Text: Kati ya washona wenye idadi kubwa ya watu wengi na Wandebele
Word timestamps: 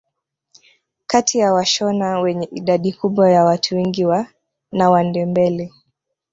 Kati 1.07 1.39
ya 1.39 1.53
washona 1.53 2.19
wenye 2.19 2.47
idadi 2.51 2.93
kubwa 2.93 3.29
ya 3.31 3.43
watu 3.45 3.75
wengi 3.75 4.05
na 4.71 4.89
Wandebele 4.89 5.71